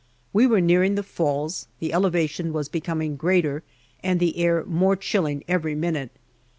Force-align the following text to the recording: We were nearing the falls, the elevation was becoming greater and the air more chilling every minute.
We 0.33 0.47
were 0.47 0.61
nearing 0.61 0.95
the 0.95 1.03
falls, 1.03 1.67
the 1.77 1.93
elevation 1.93 2.53
was 2.53 2.69
becoming 2.69 3.15
greater 3.17 3.61
and 4.01 4.19
the 4.19 4.37
air 4.39 4.65
more 4.65 4.95
chilling 4.95 5.43
every 5.47 5.75
minute. 5.75 6.09